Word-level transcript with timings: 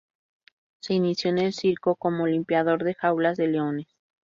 Se 0.79 0.95
inició 0.95 1.29
en 1.29 1.37
el 1.37 1.53
circo 1.53 1.95
como 1.95 2.25
limpiador 2.25 2.83
de 2.83 2.95
jaulas 2.95 3.37
de 3.37 3.45
leones. 3.49 3.85